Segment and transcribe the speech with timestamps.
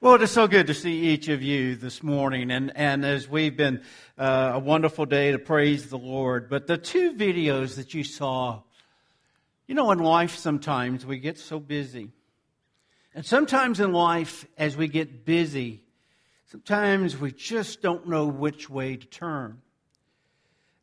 [0.00, 3.28] Well, it is so good to see each of you this morning, and, and as
[3.28, 3.82] we've been
[4.16, 6.48] uh, a wonderful day to praise the Lord.
[6.48, 8.62] But the two videos that you saw,
[9.66, 12.12] you know, in life sometimes we get so busy.
[13.12, 15.82] And sometimes in life, as we get busy,
[16.52, 19.60] sometimes we just don't know which way to turn.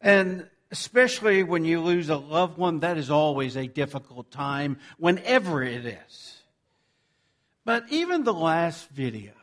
[0.02, 5.64] And especially when you lose a loved one, that is always a difficult time, whenever
[5.64, 6.35] it is.
[7.66, 9.34] But even the last video,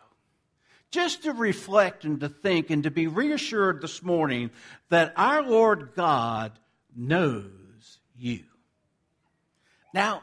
[0.92, 4.50] just to reflect and to think and to be reassured this morning
[4.90, 6.52] that our Lord God
[6.94, 8.44] knows you.
[9.92, 10.22] Now,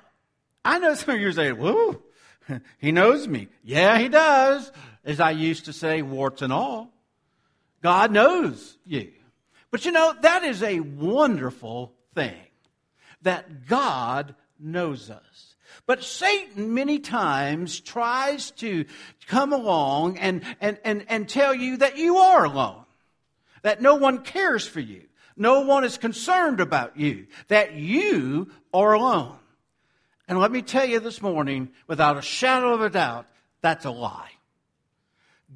[0.64, 2.02] I know some of you are saying, whoa,
[2.78, 3.50] he knows me.
[3.64, 4.72] Yeah, he does.
[5.04, 6.94] As I used to say, warts and all.
[7.82, 9.12] God knows you.
[9.72, 12.36] But you know, that is a wonderful thing
[13.22, 15.56] that God knows us.
[15.86, 18.86] But Satan many times tries to
[19.28, 22.84] come along and, and, and, and tell you that you are alone,
[23.62, 25.04] that no one cares for you,
[25.36, 29.38] no one is concerned about you, that you are alone.
[30.28, 33.26] And let me tell you this morning, without a shadow of a doubt,
[33.62, 34.32] that's a lie.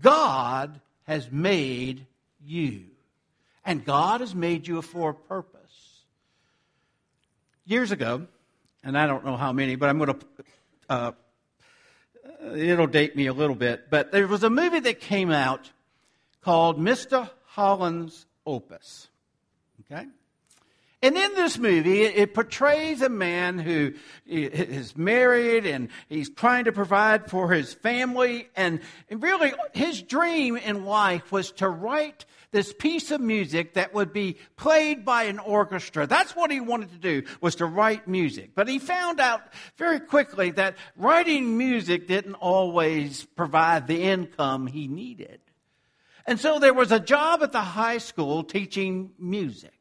[0.02, 2.08] God has made
[2.44, 2.86] you,
[3.64, 5.60] and God has made you for a purpose.
[7.66, 8.28] Years ago,
[8.84, 10.26] and I don't know how many, but I'm going to,
[10.90, 11.12] uh,
[12.56, 13.90] it'll date me a little bit.
[13.90, 15.72] But there was a movie that came out
[16.42, 17.30] called Mr.
[17.46, 19.08] Holland's Opus.
[19.82, 20.06] Okay?
[21.04, 23.92] And in this movie, it portrays a man who
[24.26, 28.48] is married and he's trying to provide for his family.
[28.56, 28.80] And
[29.12, 34.38] really, his dream in life was to write this piece of music that would be
[34.56, 36.08] played by an orchestra.
[36.08, 38.52] That's what he wanted to do, was to write music.
[38.56, 39.42] But he found out
[39.76, 45.42] very quickly that writing music didn't always provide the income he needed.
[46.26, 49.74] And so there was a job at the high school teaching music.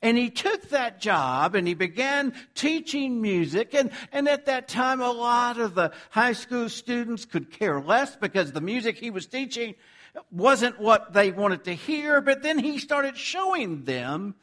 [0.00, 3.74] And he took that job and he began teaching music.
[3.74, 8.16] And, and at that time, a lot of the high school students could care less
[8.16, 9.74] because the music he was teaching
[10.30, 12.20] wasn't what they wanted to hear.
[12.20, 14.34] But then he started showing them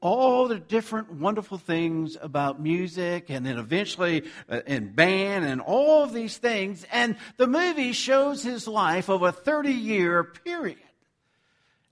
[0.00, 6.04] all the different wonderful things about music and then eventually uh, in band and all
[6.04, 6.86] of these things.
[6.92, 10.78] And the movie shows his life over a 30 year period.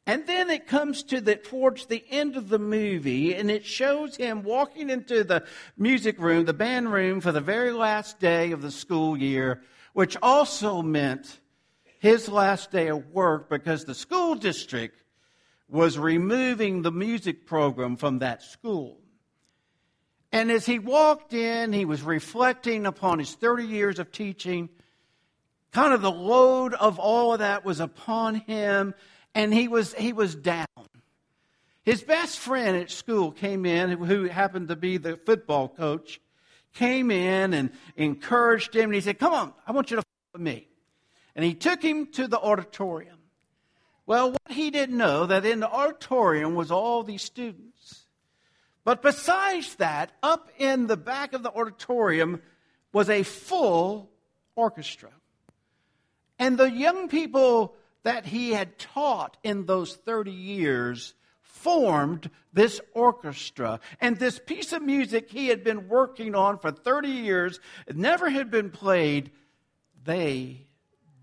[0.09, 4.15] And then it comes to the towards the end of the movie, and it shows
[4.17, 5.45] him walking into the
[5.77, 9.63] music room, the band room, for the very last day of the school year,
[9.95, 11.41] which also meant
[11.99, 15.03] his last day of work because the school district
[15.69, 19.01] was removing the music program from that school.
[20.31, 24.69] And as he walked in, he was reflecting upon his 30 years of teaching.
[25.73, 28.95] Kind of the load of all of that was upon him
[29.37, 30.67] and he was, he was down.
[31.83, 36.21] His best friend at school came in, who happened to be the football coach,
[36.73, 38.85] came in and encouraged him.
[38.85, 40.03] And he said, Come on, I want you to
[40.33, 40.67] follow me.
[41.37, 43.19] And he took him to the auditorium.
[44.07, 48.07] Well, what he didn't know that in the auditorium was all these students.
[48.85, 52.41] But besides that, up in the back of the auditorium
[52.91, 54.11] was a full
[54.55, 55.11] orchestra.
[56.39, 61.13] And the young people that he had taught in those 30 years
[61.43, 63.81] formed this orchestra.
[64.01, 67.59] And this piece of music he had been working on for 30 years,
[67.93, 69.33] never had been played.
[70.05, 70.69] They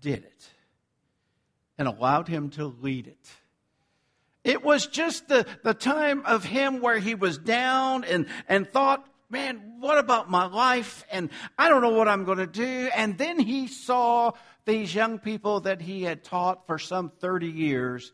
[0.02, 0.50] did it
[1.78, 3.30] and allowed him to lead it.
[4.44, 9.08] It was just the, the time of him where he was down and, and thought,
[9.30, 11.06] man, what about my life?
[11.10, 12.90] And I don't know what I'm going to do.
[12.94, 14.32] And then he saw
[14.64, 18.12] these young people that he had taught for some 30 years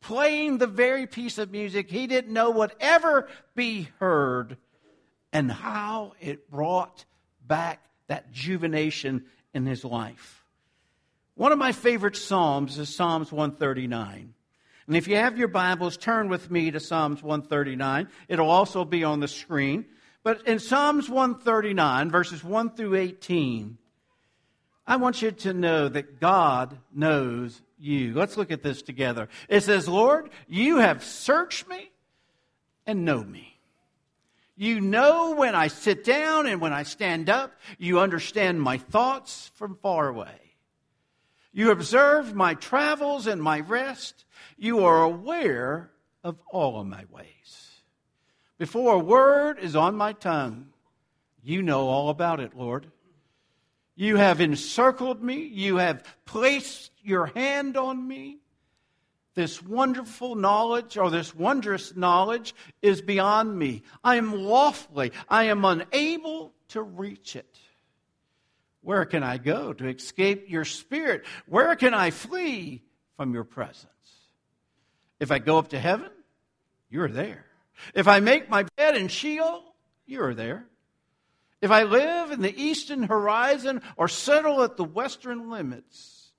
[0.00, 4.56] playing the very piece of music he didn't know would ever be heard
[5.32, 7.04] and how it brought
[7.46, 9.24] back that juvenation
[9.54, 10.44] in his life.
[11.34, 14.34] One of my favorite Psalms is Psalms 139.
[14.86, 18.08] And if you have your Bibles, turn with me to Psalms 139.
[18.28, 19.84] It'll also be on the screen.
[20.22, 23.78] But in Psalms 139, verses 1 through 18,
[24.90, 28.12] I want you to know that God knows you.
[28.12, 29.28] Let's look at this together.
[29.48, 31.92] It says, Lord, you have searched me
[32.88, 33.56] and know me.
[34.56, 37.52] You know when I sit down and when I stand up.
[37.78, 40.56] You understand my thoughts from far away.
[41.52, 44.24] You observe my travels and my rest.
[44.58, 45.92] You are aware
[46.24, 47.80] of all of my ways.
[48.58, 50.70] Before a word is on my tongue,
[51.44, 52.90] you know all about it, Lord.
[54.00, 55.44] You have encircled me.
[55.44, 58.38] You have placed your hand on me.
[59.34, 63.82] This wonderful knowledge or this wondrous knowledge is beyond me.
[64.02, 67.58] I am lawfully, I am unable to reach it.
[68.80, 71.26] Where can I go to escape your spirit?
[71.46, 72.82] Where can I flee
[73.18, 73.84] from your presence?
[75.20, 76.10] If I go up to heaven,
[76.88, 77.44] you're there.
[77.92, 79.62] If I make my bed in Sheol,
[80.06, 80.69] you're there.
[81.60, 86.30] If I live in the eastern horizon or settle at the western limits,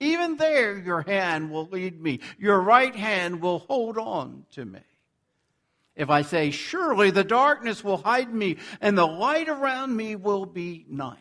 [0.00, 2.20] even there your hand will lead me.
[2.38, 4.80] Your right hand will hold on to me.
[5.94, 10.46] If I say, Surely the darkness will hide me, and the light around me will
[10.46, 11.18] be night.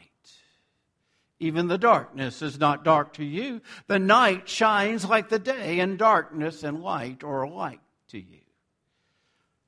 [1.40, 3.62] Even the darkness is not dark to you.
[3.88, 8.41] The night shines like the day, and darkness and light are alike to you.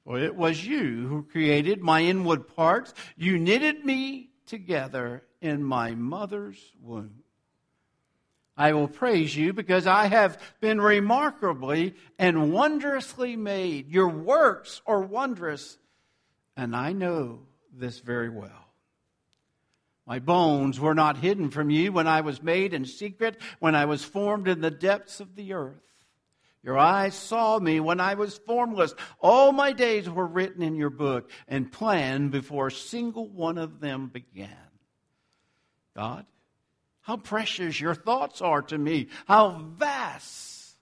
[0.05, 2.93] For it was you who created my inward parts.
[3.15, 7.23] You knitted me together in my mother's womb.
[8.55, 13.89] I will praise you because I have been remarkably and wondrously made.
[13.89, 15.77] Your works are wondrous,
[16.55, 17.39] and I know
[17.73, 18.51] this very well.
[20.05, 23.85] My bones were not hidden from you when I was made in secret, when I
[23.85, 25.81] was formed in the depths of the earth.
[26.63, 28.95] Your eyes saw me when I was formless.
[29.19, 33.81] All my days were written in your book and planned before a single one of
[33.81, 34.49] them began.
[35.93, 36.25] God,
[37.01, 40.77] how precious your thoughts are to me, how vast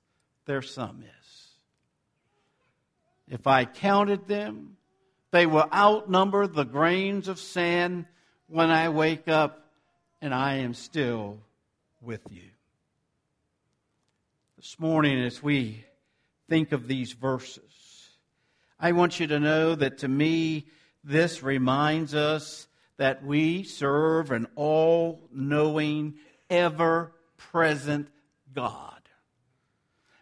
[0.45, 1.48] their sum is.
[3.27, 4.77] If I counted them,
[5.31, 8.06] they will outnumber the grains of sand
[8.48, 9.66] when I wake up
[10.22, 11.39] and I am still
[12.01, 12.44] with you.
[14.62, 15.84] This morning, as we
[16.48, 18.12] think of these verses,
[18.80, 20.68] I want you to know that to me,
[21.04, 22.68] this reminds us
[22.98, 26.13] that we serve an all knowing,
[26.48, 28.10] ever present
[28.54, 29.02] God.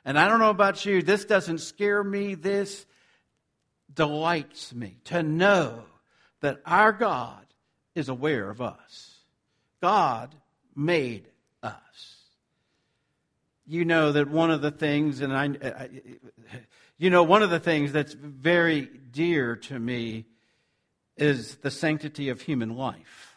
[0.05, 2.85] And I don't know about you, this doesn't scare me, this
[3.93, 5.83] delights me to know
[6.39, 7.45] that our God
[7.93, 9.17] is aware of us.
[9.81, 10.33] God
[10.77, 11.27] made
[11.61, 12.18] us.
[13.69, 15.89] You know that one of the things, and I, I
[16.97, 20.25] you know, one of the things that's very dear to me
[21.17, 23.35] is the sanctity of human life.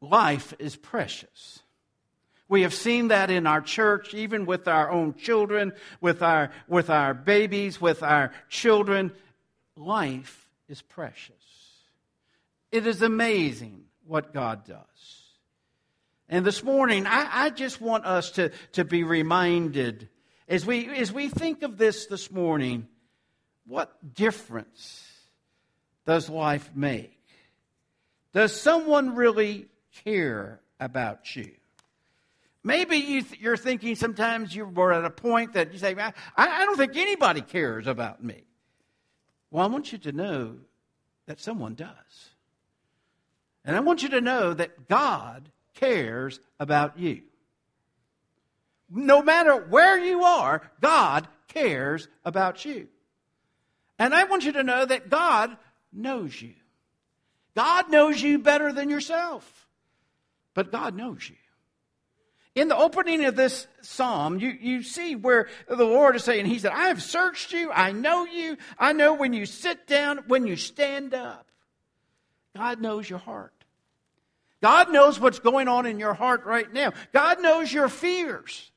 [0.00, 1.64] Life is precious.
[2.48, 6.90] We have seen that in our church, even with our own children, with our, with
[6.90, 9.10] our babies, with our children.
[9.74, 11.34] Life is precious.
[12.70, 15.21] It is amazing what God does.
[16.28, 20.08] And this morning, I, I, just want us to, to be reminded
[20.48, 22.88] as we, as we think of this this morning,
[23.66, 25.08] what difference
[26.06, 27.18] does life make?
[28.32, 29.68] Does someone really
[30.04, 31.52] care about you?
[32.64, 36.64] Maybe you th- you're thinking sometimes you're at a point that you say, I, I
[36.64, 38.44] don't think anybody cares about me.
[39.50, 40.56] Well, I want you to know
[41.26, 42.30] that someone does.
[43.64, 47.22] And I want you to know that God cares about you.
[48.90, 52.88] No matter where you are, God cares about you.
[53.98, 55.56] And I want you to know that God
[55.92, 56.54] knows you.
[57.54, 59.68] God knows you better than yourself,
[60.54, 61.36] but God knows you.
[62.54, 66.58] In the opening of this psalm, you, you see where the Lord is saying, He
[66.58, 70.46] said, I have searched you, I know you, I know when you sit down, when
[70.46, 71.50] you stand up.
[72.54, 73.61] God knows your heart.
[74.62, 76.92] God knows what's going on in your heart right now.
[77.12, 78.70] God knows your fears.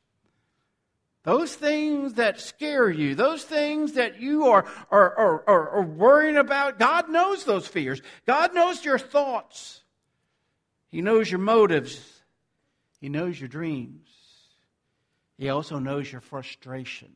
[1.24, 6.38] Those things that scare you, those things that you are, are, are, are, are worrying
[6.38, 8.02] about, God knows those fears.
[8.26, 9.82] God knows your thoughts.
[10.90, 12.00] He knows your motives.
[13.00, 14.10] He knows your dreams.
[15.38, 17.12] He also knows your frustrations.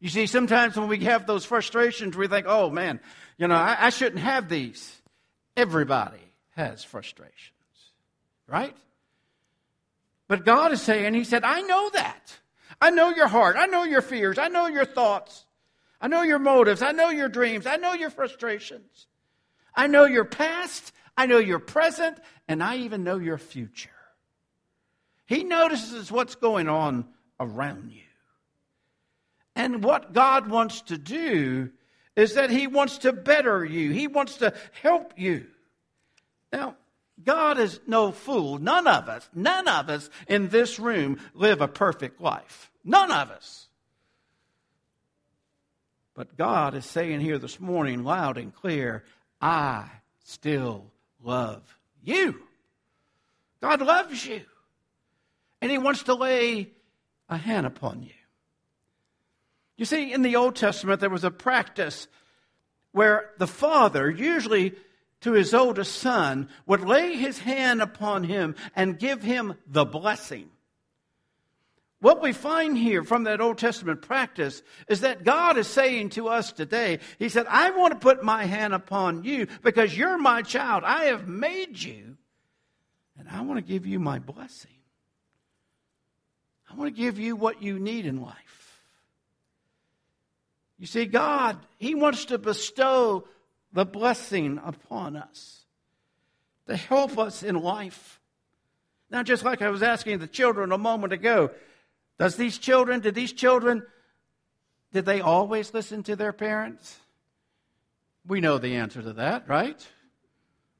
[0.00, 3.00] You see, sometimes when we have those frustrations, we think, oh man,
[3.38, 4.92] you know, I, I shouldn't have these.
[5.56, 6.25] Everybody
[6.56, 7.52] has frustrations,
[8.48, 8.76] right?
[10.26, 12.38] But God is saying, He said, I know that.
[12.80, 13.56] I know your heart.
[13.58, 14.38] I know your fears.
[14.38, 15.46] I know your thoughts.
[16.00, 16.82] I know your motives.
[16.82, 17.66] I know your dreams.
[17.66, 19.06] I know your frustrations.
[19.74, 20.92] I know your past.
[21.16, 22.18] I know your present.
[22.48, 23.90] And I even know your future.
[25.26, 27.06] He notices what's going on
[27.38, 28.02] around you.
[29.54, 31.70] And what God wants to do
[32.14, 35.46] is that He wants to better you, He wants to help you.
[36.52, 36.76] Now,
[37.22, 38.58] God is no fool.
[38.58, 42.70] None of us, none of us in this room live a perfect life.
[42.84, 43.68] None of us.
[46.14, 49.04] But God is saying here this morning, loud and clear,
[49.40, 49.88] I
[50.24, 50.86] still
[51.22, 51.62] love
[52.02, 52.40] you.
[53.60, 54.42] God loves you.
[55.60, 56.70] And He wants to lay
[57.28, 58.10] a hand upon you.
[59.76, 62.08] You see, in the Old Testament, there was a practice
[62.92, 64.74] where the father, usually
[65.26, 70.48] to his oldest son, would lay his hand upon him and give him the blessing.
[71.98, 76.28] What we find here from that Old Testament practice is that God is saying to
[76.28, 80.42] us today, He said, I want to put my hand upon you because you're my
[80.42, 80.84] child.
[80.84, 82.16] I have made you,
[83.18, 84.70] and I want to give you my blessing.
[86.70, 88.84] I want to give you what you need in life.
[90.78, 93.26] You see, God, He wants to bestow
[93.76, 95.66] the blessing upon us
[96.66, 98.18] to help us in life.
[99.10, 101.50] Now, just like I was asking the children a moment ago,
[102.18, 103.82] does these children, did these children,
[104.94, 106.96] did they always listen to their parents?
[108.26, 109.86] We know the answer to that, right?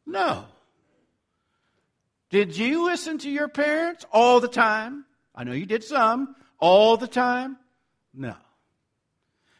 [0.06, 0.46] No.
[2.30, 5.04] Did you listen to your parents all the time?
[5.34, 6.34] I know you did some.
[6.58, 7.58] All the time?
[8.14, 8.36] No.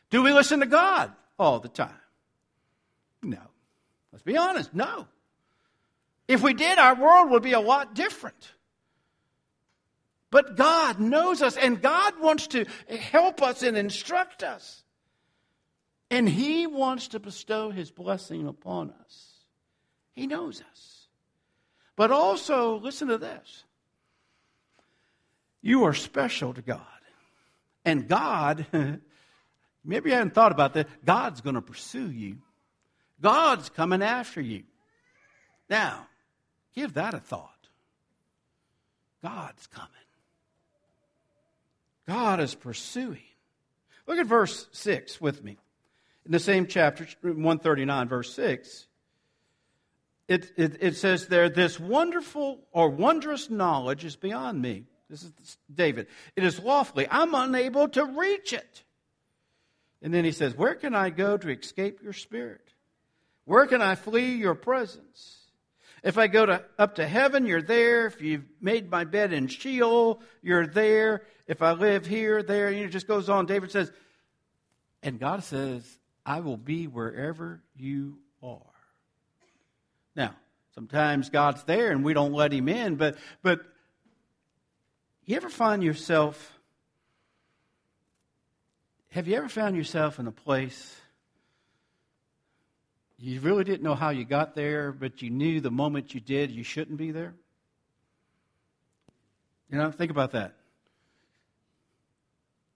[0.09, 2.01] Do we listen to God all the time?
[3.23, 3.43] No.
[4.13, 5.07] Let's be honest, no.
[6.29, 8.53] If we did, our world would be a lot different.
[10.31, 14.83] But God knows us, and God wants to help us and instruct us.
[16.11, 19.33] And He wants to bestow His blessing upon us.
[20.15, 21.09] He knows us.
[21.95, 23.65] But also, listen to this
[25.63, 26.81] you are special to God.
[27.85, 28.67] And God,
[29.85, 32.39] maybe you haven't thought about that, God's going to pursue you,
[33.21, 34.65] God's coming after you.
[35.69, 36.07] Now,
[36.75, 37.51] give that a thought.
[39.23, 39.91] God's coming.
[42.07, 43.23] God is pursuing.
[44.07, 45.59] Look at verse 6 with me.
[46.25, 48.87] In the same chapter, 139, verse 6,
[50.29, 54.85] it, it, it says there, This wonderful or wondrous knowledge is beyond me.
[55.09, 56.09] This is David.
[56.35, 57.07] It is lawfully.
[57.09, 58.83] I'm unable to reach it.
[60.03, 62.66] And then he says, Where can I go to escape your spirit?
[63.47, 65.39] Where can I flee your presence?
[66.03, 68.07] If I go to, up to heaven, you're there.
[68.07, 71.23] If you've made my bed in Sheol, you're there.
[71.47, 72.69] If I live here, there.
[72.69, 73.47] And it just goes on.
[73.47, 73.91] David says,
[75.03, 75.85] and God says,
[76.25, 78.61] I will be wherever you are.
[80.17, 80.35] Now,
[80.75, 83.61] sometimes God's there and we don't let him in, but, but
[85.25, 86.53] you ever find yourself,
[89.11, 90.97] have you ever found yourself in a place
[93.19, 96.51] you really didn't know how you got there, but you knew the moment you did
[96.51, 97.35] you shouldn't be there?
[99.71, 100.55] You know, think about that.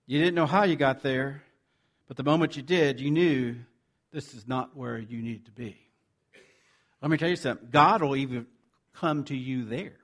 [0.07, 1.43] You didn't know how you got there,
[2.09, 3.57] but the moment you did, you knew
[4.13, 5.77] this is not where you need to be.
[7.01, 7.69] Let me tell you something.
[7.71, 8.47] God will even
[8.95, 9.97] come to you there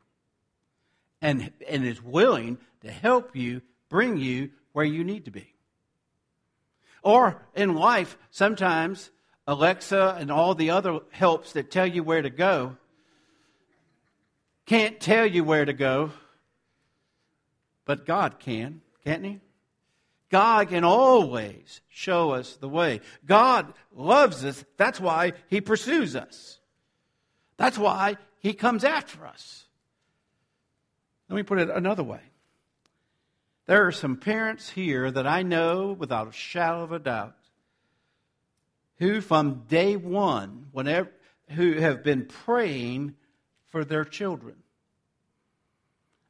[1.21, 5.53] and, and is willing to help you, bring you where you need to be.
[7.03, 9.11] Or in life, sometimes
[9.47, 12.77] Alexa and all the other helps that tell you where to go
[14.67, 16.11] can't tell you where to go,
[17.85, 19.41] but God can, can't He?
[20.29, 23.01] God can always show us the way.
[23.25, 24.65] God loves us.
[24.77, 26.59] That's why He pursues us.
[27.57, 29.67] That's why He comes after us.
[31.29, 32.21] Let me put it another way.
[33.67, 37.35] There are some parents here that I know without a shadow of a doubt
[38.99, 41.11] who from day one, whenever,
[41.51, 43.15] who have been praying
[43.67, 44.57] for their children.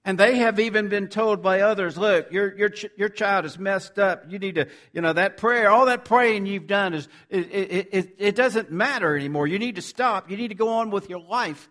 [0.04, 3.98] And they have even been told by others, look, your, your, your child is messed
[3.98, 4.24] up.
[4.28, 7.88] You need to, you know, that prayer, all that praying you've done is, it, it,
[7.92, 9.48] it, it doesn't matter anymore.
[9.48, 10.30] You need to stop.
[10.30, 11.68] You need to go on with your life.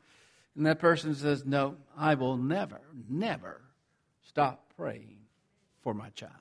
[0.57, 3.61] And that person says, no, I will never, never
[4.27, 5.19] stop praying
[5.81, 6.33] for my child.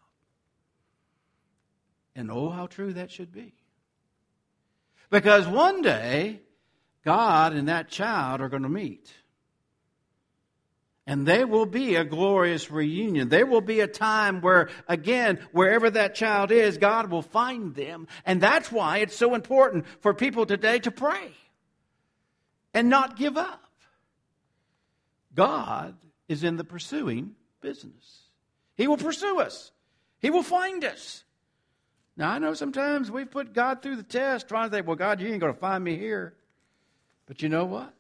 [2.16, 3.54] And oh, how true that should be.
[5.14, 6.40] Because one day,
[7.04, 9.12] God and that child are going to meet.
[11.06, 13.28] And there will be a glorious reunion.
[13.28, 18.09] There will be a time where, again, wherever that child is, God will find them.
[18.26, 21.30] And that's why it's so important for people today to pray
[22.75, 23.71] and not give up.
[25.33, 25.94] God
[26.26, 28.23] is in the pursuing business.
[28.75, 29.71] He will pursue us,
[30.18, 31.23] He will find us.
[32.16, 35.21] Now, I know sometimes we've put God through the test trying to think, well, God,
[35.21, 36.35] you ain't going to find me here.
[37.26, 37.92] But you know what?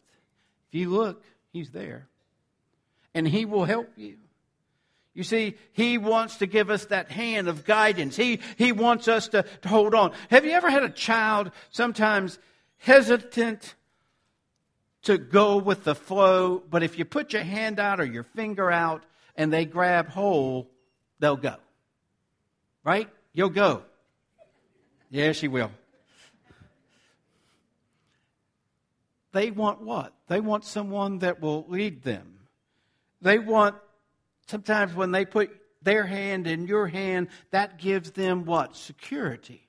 [0.68, 2.06] If you look, He's there.
[3.12, 4.16] And He will help you.
[5.14, 8.16] You see, He wants to give us that hand of guidance.
[8.16, 10.12] He, he wants us to, to hold on.
[10.30, 12.38] Have you ever had a child sometimes
[12.78, 13.74] hesitant
[15.04, 18.70] to go with the flow, but if you put your hand out or your finger
[18.70, 19.04] out
[19.36, 20.66] and they grab hold,
[21.18, 21.56] they'll go.
[22.84, 23.08] Right?
[23.32, 23.82] You'll go.
[25.14, 25.70] Yeah, she will.
[29.30, 30.12] They want what?
[30.26, 32.40] They want someone that will lead them.
[33.22, 33.76] They want,
[34.48, 35.52] sometimes when they put
[35.82, 38.74] their hand in your hand, that gives them what?
[38.74, 39.68] Security.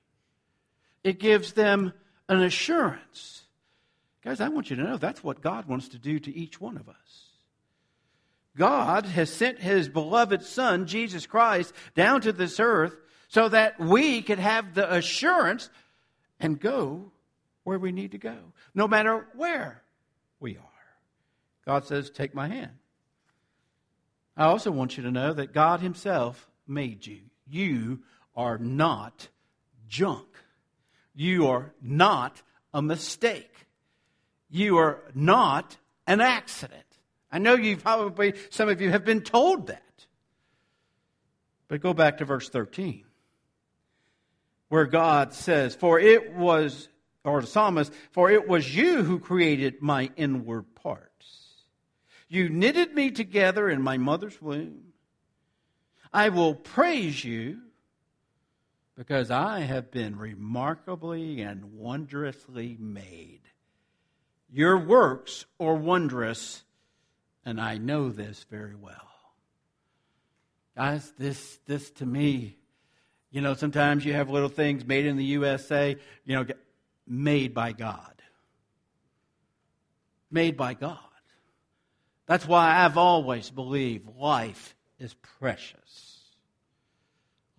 [1.04, 1.92] It gives them
[2.28, 3.44] an assurance.
[4.24, 6.76] Guys, I want you to know that's what God wants to do to each one
[6.76, 7.30] of us.
[8.56, 12.96] God has sent his beloved Son, Jesus Christ, down to this earth
[13.28, 15.70] so that we could have the assurance
[16.38, 17.10] and go
[17.64, 18.36] where we need to go,
[18.74, 19.82] no matter where
[20.38, 20.62] we are.
[21.64, 22.72] God says, Take my hand.
[24.36, 27.20] I also want you to know that God Himself made you.
[27.48, 28.00] You
[28.36, 29.28] are not
[29.88, 30.28] junk.
[31.14, 32.42] You are not
[32.74, 33.66] a mistake.
[34.50, 36.84] You are not an accident.
[37.32, 39.82] I know you probably, some of you have been told that.
[41.68, 43.04] But go back to verse 13,
[44.68, 46.88] where God says, For it was,
[47.24, 51.10] or the psalmist, for it was you who created my inward parts.
[52.28, 54.92] You knitted me together in my mother's womb.
[56.12, 57.58] I will praise you
[58.96, 63.42] because I have been remarkably and wondrously made.
[64.50, 66.64] Your works are wondrous,
[67.44, 68.94] and I know this very well.
[70.76, 72.56] Guys, this, this to me,
[73.30, 76.46] you know, sometimes you have little things made in the USA, you know,
[77.06, 78.12] made by God.
[80.30, 80.98] Made by God.
[82.26, 86.20] That's why I've always believed life is precious.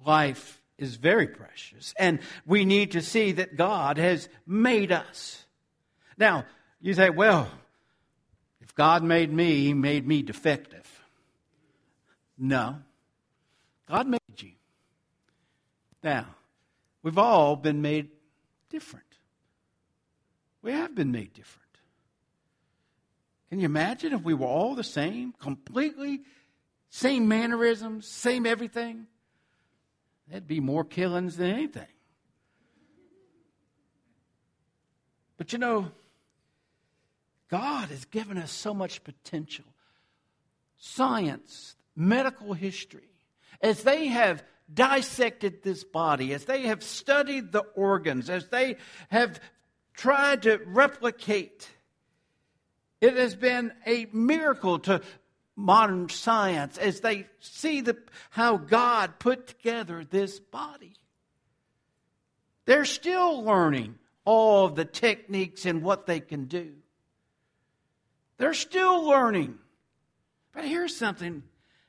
[0.06, 1.94] Life is very precious.
[1.98, 5.46] And we need to see that God has made us.
[6.18, 6.46] Now,
[6.82, 7.50] you say, well,
[8.62, 10.86] if God made me, He made me defective.
[12.38, 12.78] No.
[13.90, 14.20] God made.
[16.04, 16.28] Now,
[17.04, 18.10] we've all been made
[18.70, 19.06] different.
[20.62, 21.68] We have been made different.
[23.50, 26.22] Can you imagine if we were all the same, completely
[26.90, 29.08] same mannerisms, same everything?
[30.28, 31.88] There'd be more killings than anything.
[35.38, 35.92] But you know,
[37.50, 39.66] God has given us so much potential.
[40.78, 43.10] Science, medical history,
[43.62, 48.78] as they have dissected this body, as they have studied the organs, as they
[49.10, 49.40] have
[49.94, 51.70] tried to replicate
[53.00, 55.02] it has been a miracle to
[55.56, 57.98] modern science as they see the,
[58.30, 60.94] how God put together this body.
[62.66, 66.74] They're still learning all of the techniques and what they can do.
[68.38, 69.58] They're still learning.
[70.54, 71.44] But here's something.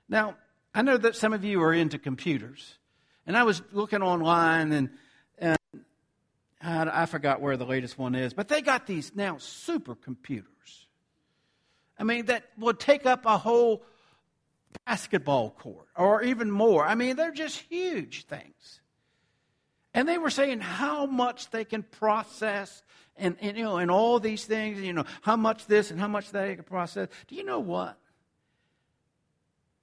[0.09, 0.37] Now,
[0.79, 2.79] I know that some of you are into computers.
[3.27, 4.91] And I was looking online and,
[5.37, 5.59] and
[6.62, 10.45] I forgot where the latest one is, but they got these now supercomputers.
[11.99, 13.83] I mean, that would take up a whole
[14.87, 16.87] basketball court or even more.
[16.87, 18.81] I mean, they're just huge things.
[19.95, 22.85] And they were saying how much they can process
[23.17, 26.07] and, and, you know and all these things, you know, how much this and how
[26.07, 27.09] much that they can process.
[27.27, 27.99] Do you know what?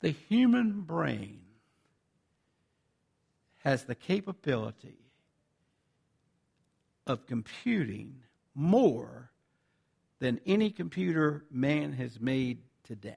[0.01, 1.41] The human brain
[3.63, 4.99] has the capability
[7.07, 8.21] of computing
[8.53, 9.31] more
[10.19, 13.15] than any computer man has made today.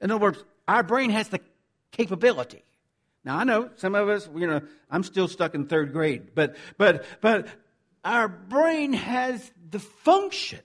[0.00, 1.40] In other words, our brain has the
[1.90, 2.62] capability.
[3.24, 6.56] Now I know some of us, you know, I'm still stuck in third grade, but
[6.76, 7.46] but but
[8.04, 10.60] our brain has the function.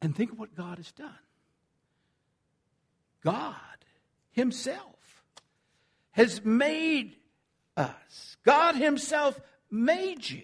[0.00, 1.10] And think of what God has done.
[3.22, 3.54] God
[4.30, 5.24] Himself
[6.12, 7.16] has made
[7.76, 8.36] us.
[8.44, 10.42] God Himself made you.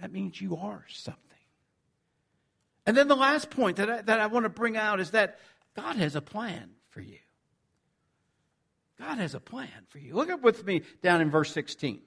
[0.00, 1.22] That means you are something.
[2.86, 5.38] And then the last point that I, that I want to bring out is that
[5.76, 7.18] God has a plan for you.
[8.98, 10.14] God has a plan for you.
[10.14, 12.00] Look up with me down in verse 16,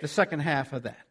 [0.00, 1.06] the second half of that.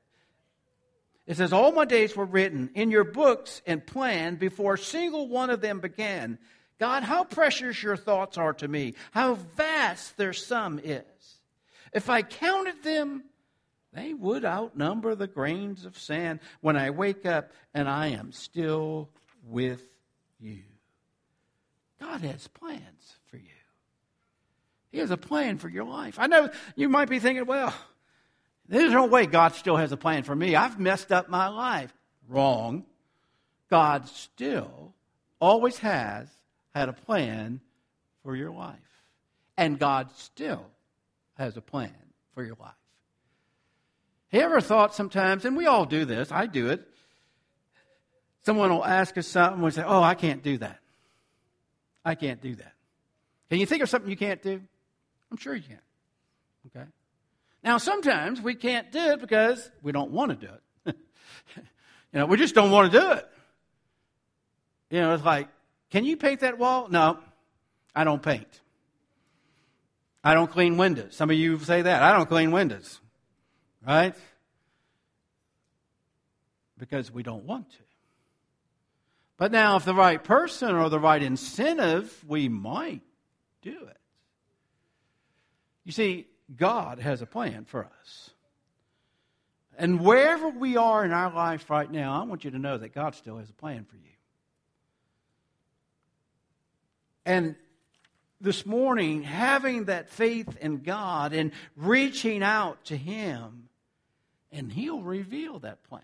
[1.30, 5.28] It says, All my days were written in your books and planned before a single
[5.28, 6.40] one of them began.
[6.80, 11.04] God, how precious your thoughts are to me, how vast their sum is.
[11.94, 13.26] If I counted them,
[13.94, 19.10] they would outnumber the grains of sand when I wake up and I am still
[19.44, 19.84] with
[20.40, 20.64] you.
[22.00, 23.44] God has plans for you.
[24.92, 26.18] He has a plan for your life.
[26.18, 27.74] I know you might be thinking, well,
[28.70, 30.56] there's no way God still has a plan for me.
[30.56, 31.92] I've messed up my life.
[32.28, 32.86] wrong.
[33.70, 34.94] God still
[35.40, 36.28] always has
[36.76, 37.60] had a plan
[38.24, 38.78] for your life.
[39.58, 40.66] And God still
[41.38, 41.94] has a plan
[42.36, 42.74] for your life.
[44.32, 46.88] Have you ever thought sometimes, and we all do this, I do it,
[48.46, 50.80] someone will ask us something, and we say, Oh, I can't do that.
[52.06, 52.74] I can't do that.
[53.50, 54.62] Can you think of something you can't do?
[55.32, 55.80] I'm sure you can.
[56.68, 56.86] Okay?
[57.64, 60.96] Now, sometimes we can't do it because we don't want to do it.
[62.14, 63.28] you know, we just don't want to do it.
[64.90, 65.50] You know, it's like,
[65.92, 66.88] can you paint that wall?
[66.90, 67.20] No,
[67.96, 68.62] I don't paint.
[70.24, 71.16] I don't clean windows.
[71.16, 72.02] Some of you say that.
[72.02, 73.00] I don't clean windows.
[73.86, 74.16] Right?
[76.78, 77.78] Because we don't want to.
[79.38, 83.02] But now, if the right person or the right incentive, we might
[83.62, 83.98] do it.
[85.86, 88.32] You see, God has a plan for us.
[89.78, 92.94] And wherever we are in our life right now, I want you to know that
[92.94, 94.02] God still has a plan for you.
[97.26, 97.56] And
[98.42, 103.70] this morning, having that faith in God and reaching out to Him,
[104.52, 106.02] and He'll reveal that plan.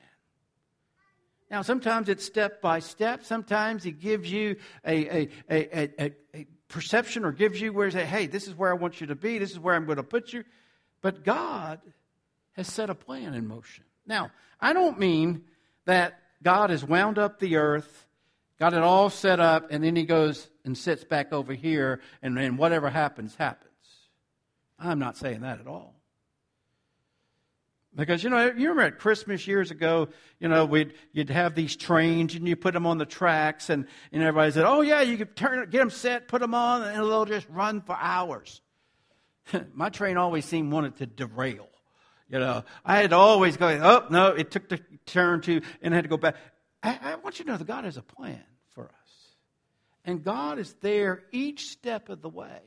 [1.50, 3.24] Now, sometimes it's step by step.
[3.24, 8.06] Sometimes He gives you a, a, a, a, perception or gives you where He say,
[8.06, 9.38] hey, this is where I want you to be.
[9.38, 10.44] This is where I'm going to put you.
[11.02, 11.80] But God
[12.54, 13.84] has set a plan in motion.
[14.06, 15.44] Now, I don't mean
[15.86, 18.08] that God has wound up the earth,
[18.60, 22.38] got it all set up, and then He goes and sits back over here, and
[22.38, 23.72] then whatever happens, happens.
[24.80, 25.95] I'm not saying that at all.
[27.96, 31.78] Because, you know, you remember at Christmas years ago, you know, we'd, you'd have these
[31.78, 35.18] trains and you put them on the tracks and, and everybody said, oh, yeah, you
[35.18, 38.62] could turn, get them set, put them on, and they'll just run for hours.
[39.74, 41.70] My train always seemed wanted to derail.
[42.30, 45.94] You know, I had to always go, oh, no, it took the turn to, and
[45.94, 46.36] I had to go back.
[46.84, 49.36] I, I want you to know that God has a plan for us.
[50.04, 52.60] And God is there each step of the way.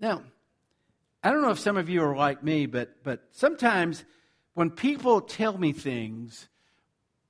[0.00, 0.22] Now,
[1.22, 4.04] I don't know if some of you are like me, but, but sometimes
[4.54, 6.48] when people tell me things,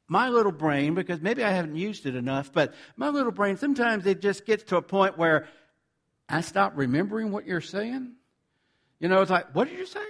[0.09, 4.07] my little brain, because maybe I haven't used it enough, but my little brain, sometimes
[4.07, 5.47] it just gets to a point where
[6.29, 8.13] I stop remembering what you're saying.
[9.01, 10.01] You know, it's like, what did you say?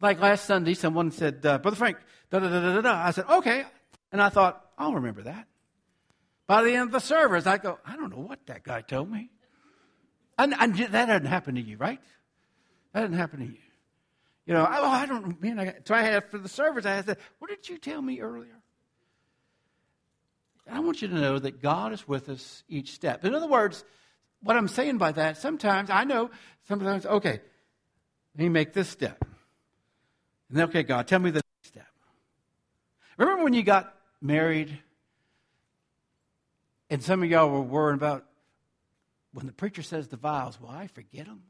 [0.00, 1.98] Like last Sunday, someone said, uh, Brother Frank,
[2.30, 3.06] da da da da da.
[3.06, 3.64] I said, okay.
[4.12, 5.46] And I thought, I'll remember that.
[6.46, 9.10] By the end of the service, I go, I don't know what that guy told
[9.10, 9.30] me.
[10.38, 12.00] And, and that doesn't happen to you, right?
[12.96, 13.58] That didn't happen to you.
[14.46, 17.18] You know, oh, I don't mean I so I had for the service, I said,
[17.38, 18.56] What did you tell me earlier?
[20.66, 23.22] I want you to know that God is with us each step.
[23.26, 23.84] In other words,
[24.42, 26.30] what I'm saying by that, sometimes I know,
[26.68, 27.42] sometimes, okay,
[28.34, 29.22] let me make this step.
[30.48, 31.88] And then, okay, God, tell me the next step.
[33.18, 34.78] Remember when you got married
[36.88, 38.24] and some of y'all were worrying about
[39.34, 41.42] when the preacher says the vows, will I forget them?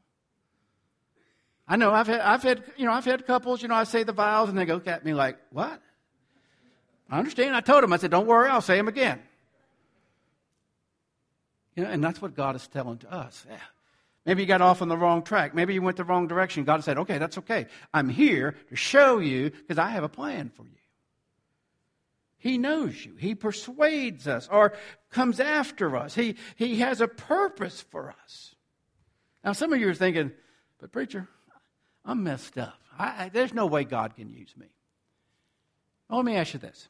[1.68, 4.04] I know I've had, I've had, you know, I've had couples, you know, I say
[4.04, 5.80] the vows and they look at me like, what?
[7.10, 7.56] I understand.
[7.56, 9.20] I told them, I said, don't worry, I'll say them again.
[11.74, 13.44] You know, and that's what God is telling to us.
[13.48, 13.58] Yeah.
[14.24, 15.54] Maybe you got off on the wrong track.
[15.54, 16.64] Maybe you went the wrong direction.
[16.64, 17.66] God said, okay, that's okay.
[17.94, 20.70] I'm here to show you because I have a plan for you.
[22.38, 23.14] He knows you.
[23.16, 24.72] He persuades us or
[25.10, 26.14] comes after us.
[26.14, 28.54] He, he has a purpose for us.
[29.44, 30.32] Now, some of you are thinking,
[30.80, 31.28] but preacher,
[32.06, 32.78] I'm messed up.
[32.96, 34.68] I, I, there's no way God can use me.
[36.08, 36.88] Well, let me ask you this.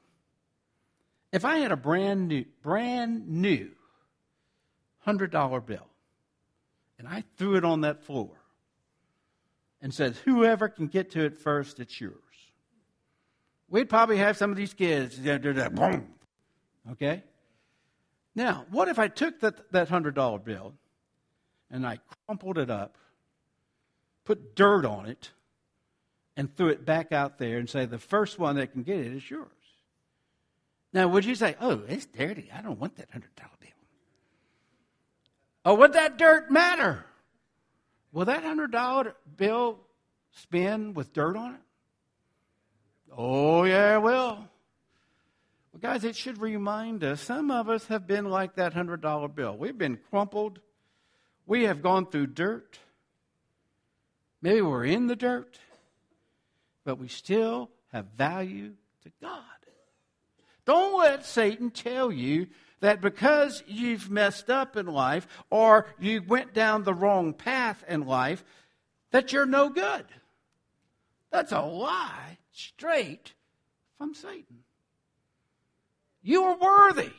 [1.33, 3.70] If I had a brand new, brand new
[5.07, 5.87] $100 bill
[6.98, 8.31] and I threw it on that floor
[9.81, 12.14] and said, whoever can get to it first, it's yours.
[13.68, 16.09] We'd probably have some of these kids boom.
[16.92, 17.22] Okay?
[18.35, 20.74] Now, what if I took that, that $100 bill
[21.70, 22.96] and I crumpled it up
[24.26, 25.30] put dirt on it,
[26.36, 29.12] and threw it back out there and say, the first one that can get it
[29.14, 29.48] is yours.
[30.92, 32.50] Now, would you say, oh, it's dirty.
[32.54, 33.70] I don't want that $100 bill.
[35.64, 37.04] Oh, would that dirt matter?
[38.12, 39.78] Will that $100 bill
[40.32, 41.60] spin with dirt on it?
[43.16, 44.46] Oh, yeah, it will.
[45.72, 49.56] Well, guys, it should remind us some of us have been like that $100 bill.
[49.56, 50.60] We've been crumpled,
[51.46, 52.78] we have gone through dirt.
[54.42, 55.59] Maybe we're in the dirt,
[56.85, 58.72] but we still have value
[59.03, 59.42] to God.
[60.64, 62.49] Don't let Satan tell you
[62.81, 68.07] that because you've messed up in life or you went down the wrong path in
[68.07, 68.44] life,
[69.12, 70.05] that you're no good.
[71.31, 73.33] That's a lie straight
[73.96, 74.64] from Satan.
[76.22, 77.12] You are worthy.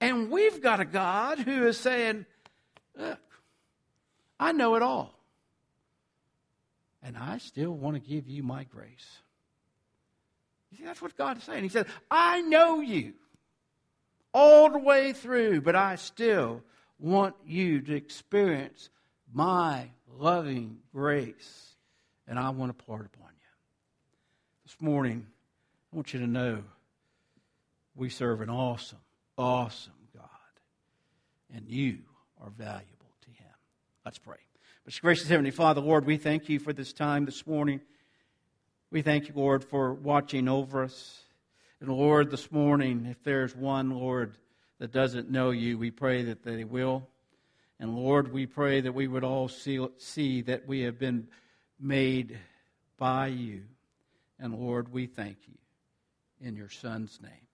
[0.00, 2.26] And we've got a God who is saying,
[2.96, 3.20] Look,
[4.38, 5.14] I know it all.
[7.02, 9.18] And I still want to give you my grace.
[10.70, 11.62] You see, that's what God is saying.
[11.62, 13.14] He said, I know you
[14.32, 16.62] all the way through, but I still
[16.98, 18.90] want you to experience
[19.32, 21.74] my loving grace,
[22.28, 23.48] and I want to pour it upon you.
[24.64, 25.26] This morning,
[25.92, 26.62] I want you to know
[27.94, 28.98] we serve an awesome,
[29.36, 30.24] awesome God,
[31.54, 31.98] and you
[32.40, 33.54] are valuable to Him.
[34.04, 34.36] Let's pray.
[34.90, 37.80] Most gracious Heavenly Father, Lord, we thank you for this time this morning.
[38.90, 41.22] We thank you, Lord, for watching over us.
[41.80, 44.36] And Lord, this morning, if there's one, Lord,
[44.80, 47.06] that doesn't know you, we pray that they will.
[47.78, 51.28] And Lord, we pray that we would all see, see that we have been
[51.78, 52.36] made
[52.98, 53.62] by you.
[54.40, 55.54] And Lord, we thank you
[56.44, 57.49] in your Son's name.